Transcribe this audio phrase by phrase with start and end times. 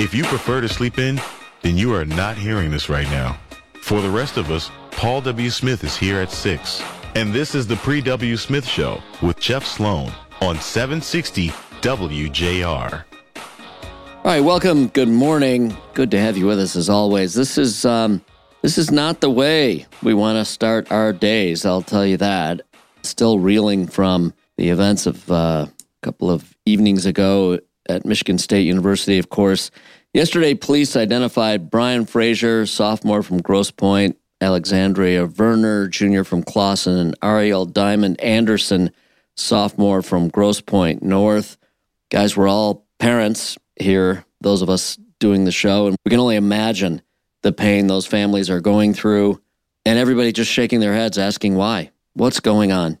[0.00, 1.20] If you prefer to sleep in,
[1.60, 3.38] then you are not hearing this right now.
[3.82, 5.50] For the rest of us, Paul W.
[5.50, 6.82] Smith is here at 6.
[7.16, 8.38] And this is the Pre W.
[8.38, 10.10] Smith Show with Jeff Sloan
[10.40, 11.48] on 760
[11.82, 13.04] WJR.
[13.04, 14.86] All right, welcome.
[14.88, 15.76] Good morning.
[15.92, 17.34] Good to have you with us as always.
[17.34, 18.24] This is um,
[18.62, 21.66] this is not the way we want to start our days.
[21.66, 22.62] I'll tell you that.
[23.02, 28.66] Still reeling from the events of uh, a couple of evenings ago at Michigan State
[28.66, 29.18] University.
[29.18, 29.70] Of course,
[30.14, 37.20] yesterday police identified Brian Fraser, sophomore from Grosse Pointe, Alexandria Verner, junior from Clawson, and
[37.20, 38.90] Arielle Diamond Anderson,
[39.36, 41.56] sophomore from Grosse Pointe North.
[42.10, 46.36] Guys, we're all parents here, those of us doing the show, and we can only
[46.36, 47.02] imagine
[47.42, 49.40] the pain those families are going through,
[49.84, 51.90] and everybody just shaking their heads asking why.
[52.14, 52.98] What's going on?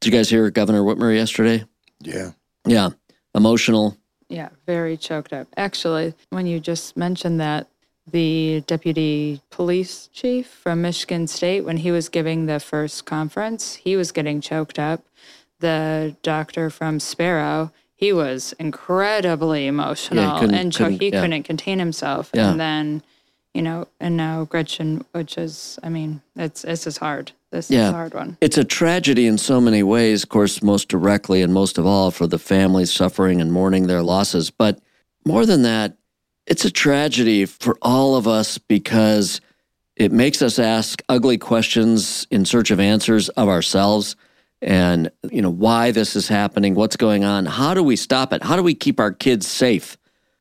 [0.00, 1.64] Did you guys hear Governor Whitmer yesterday?
[2.00, 2.32] Yeah.
[2.66, 2.90] Yeah.
[3.34, 3.96] Emotional.
[4.30, 5.48] Yeah, very choked up.
[5.56, 7.66] Actually, when you just mentioned that,
[8.10, 13.96] the deputy police chief from Michigan State, when he was giving the first conference, he
[13.96, 15.02] was getting choked up.
[15.58, 21.20] The doctor from Sparrow, he was incredibly emotional couldn't- and couldn't- he yeah.
[21.20, 22.30] couldn't contain himself.
[22.32, 22.50] Yeah.
[22.52, 23.02] And then,
[23.54, 27.32] you know, and now Gretchen, which is, I mean, it's this is hard.
[27.50, 28.36] This is a hard one.
[28.40, 32.12] It's a tragedy in so many ways, of course, most directly and most of all
[32.12, 34.50] for the families suffering and mourning their losses.
[34.50, 34.80] But
[35.24, 35.96] more than that,
[36.46, 39.40] it's a tragedy for all of us because
[39.96, 44.16] it makes us ask ugly questions in search of answers of ourselves
[44.62, 48.42] and you know why this is happening what's going on how do we stop it
[48.42, 49.96] how do we keep our kids safe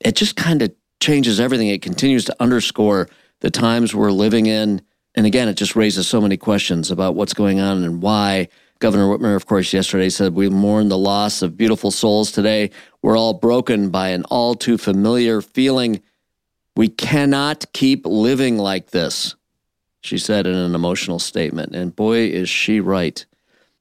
[0.00, 0.72] it just kind of
[1.04, 1.68] changes everything.
[1.68, 3.08] It continues to underscore
[3.40, 4.80] the times we're living in.
[5.14, 8.48] And again it just raises so many questions about what's going on and why.
[8.78, 12.70] Governor whitmer of course yesterday said we mourn the loss of beautiful souls today.
[13.02, 16.00] We're all broken by an all too familiar feeling.
[16.74, 19.36] We cannot keep living like this
[20.00, 21.74] she said in an emotional statement.
[21.74, 23.24] And boy is she right.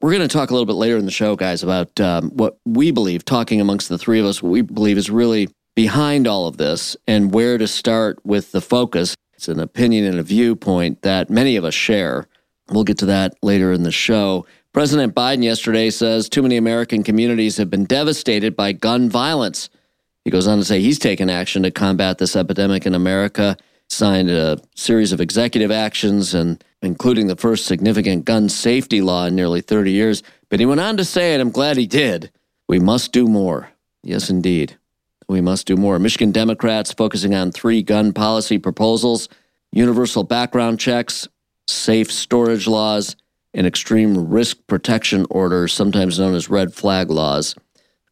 [0.00, 2.58] We're going to talk a little bit later in the show, guys, about um, what
[2.64, 6.48] we believe, talking amongst the three of us, what we believe is really behind all
[6.48, 9.14] of this and where to start with the focus.
[9.34, 12.26] It's an opinion and a viewpoint that many of us share.
[12.70, 14.46] We'll get to that later in the show.
[14.72, 19.68] President Biden yesterday says too many American communities have been devastated by gun violence.
[20.24, 23.56] He goes on to say he's taken action to combat this epidemic in America,
[23.88, 29.36] signed a series of executive actions and including the first significant gun safety law in
[29.36, 30.22] nearly 30 years.
[30.48, 32.30] But he went on to say, and I'm glad he did,
[32.66, 33.70] we must do more.
[34.02, 34.76] Yes, indeed.
[35.28, 35.98] We must do more.
[35.98, 39.28] Michigan Democrats focusing on three gun policy proposals
[39.72, 41.28] universal background checks,
[41.66, 43.16] safe storage laws,
[43.52, 47.54] and extreme risk protection orders, sometimes known as red flag laws.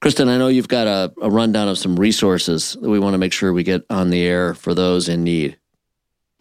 [0.00, 3.18] Kristen, I know you've got a, a rundown of some resources that we want to
[3.18, 5.58] make sure we get on the air for those in need.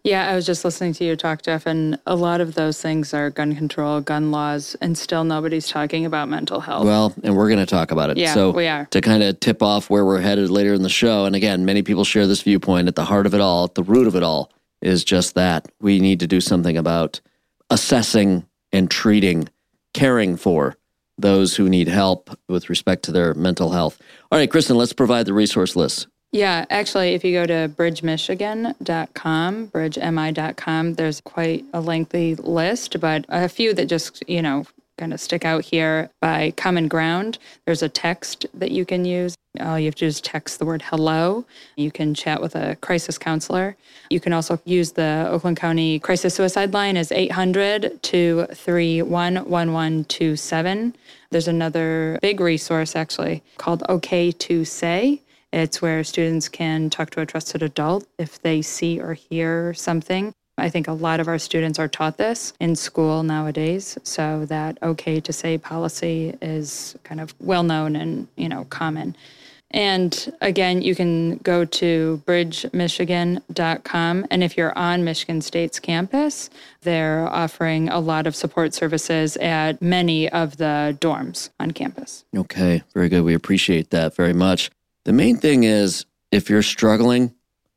[0.04, 3.14] Yeah, I was just listening to you talk, Jeff, and a lot of those things
[3.14, 6.86] are gun control, gun laws, and still nobody's talking about mental health.
[6.86, 8.18] Well, and we're going to talk about it.
[8.18, 8.86] Yeah, so we are.
[8.86, 11.26] To kind of tip off where we're headed later in the show.
[11.26, 12.88] And again, many people share this viewpoint.
[12.88, 14.52] At the heart of it all, at the root of it all,
[14.82, 17.22] is just that we need to do something about
[17.70, 19.50] assessing and treating,
[19.94, 20.78] caring for
[21.20, 24.02] those who need help with respect to their mental health.
[24.32, 26.08] All right, Kristen, let's provide the resource list.
[26.32, 33.50] Yeah, actually, if you go to bridgemichigan.com, bridgemi.com, there's quite a lengthy list, but a
[33.50, 34.66] few that just, you know,
[34.98, 37.38] kind of stick out here by Common Ground.
[37.66, 39.36] There's a text that you can use.
[39.60, 41.44] All you have to do is text the word hello.
[41.76, 43.76] You can chat with a crisis counselor.
[44.10, 50.96] You can also use the Oakland County Crisis Suicide Line as 800 231 1127.
[51.32, 55.22] There's another big resource actually called OK to Say.
[55.52, 60.34] It's where students can talk to a trusted adult if they see or hear something.
[60.58, 64.78] I think a lot of our students are taught this in school nowadays, so that
[64.84, 69.16] okay to say policy is kind of well known and, you know, common.
[69.74, 74.28] And again, you can go to bridgemichigan.com.
[74.30, 76.50] And if you're on Michigan State's campus,
[76.82, 82.26] they're offering a lot of support services at many of the dorms on campus.
[82.36, 83.24] Okay, very good.
[83.24, 84.70] We appreciate that very much.
[85.06, 87.34] The main thing is if you're struggling,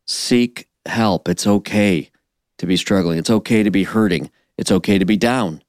[0.06, 1.28] seek help.
[1.28, 2.10] It's okay
[2.58, 3.18] to be struggling.
[3.18, 4.30] It's okay to be hurting.
[4.58, 5.62] It's okay to be down.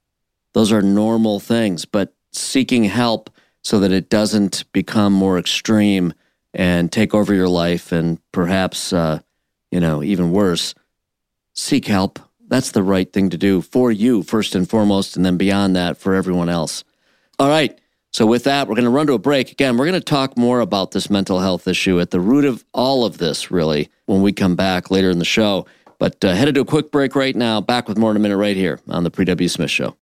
[0.54, 3.30] Those are normal things, but seeking help
[3.64, 6.14] so that it doesn't become more extreme
[6.54, 9.20] and take over your life and perhaps, uh,
[9.72, 10.76] you know, even worse,
[11.54, 12.20] seek help.
[12.48, 15.98] That's the right thing to do for you, first and foremost, and then beyond that,
[15.98, 16.84] for everyone else.
[17.40, 17.78] All right.
[18.16, 19.52] So, with that, we're going to run to a break.
[19.52, 22.64] Again, we're going to talk more about this mental health issue at the root of
[22.74, 25.66] all of this, really, when we come back later in the show.
[26.00, 27.60] But uh, headed to a quick break right now.
[27.60, 29.50] Back with more in a minute right here on the Pre W.
[29.50, 29.94] Smith Show.